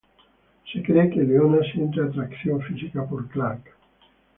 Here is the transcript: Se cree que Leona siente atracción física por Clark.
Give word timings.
Se 0.73 0.81
cree 0.81 1.11
que 1.11 1.21
Leona 1.21 1.59
siente 1.61 2.01
atracción 2.01 2.59
física 2.63 3.05
por 3.07 3.27
Clark. 3.29 3.61